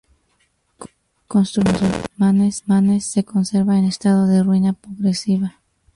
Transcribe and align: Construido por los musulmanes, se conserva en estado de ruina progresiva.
Construido 1.27 1.73
por 1.73 1.89
los 2.17 2.17
musulmanes, 2.33 3.05
se 3.05 3.23
conserva 3.23 3.77
en 3.77 3.85
estado 3.85 4.25
de 4.25 4.41
ruina 4.41 4.73
progresiva. 4.73 5.61